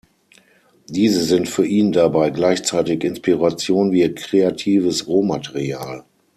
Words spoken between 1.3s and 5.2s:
für ihn dabei gleichzeitig Inspiration wie kreatives